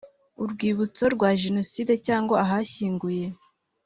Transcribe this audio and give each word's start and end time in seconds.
urwibutso 0.43 1.03
rwa 1.13 1.29
jenoside 1.43 1.93
cyangwa 2.07 2.35
ahashyinguye 2.45 3.25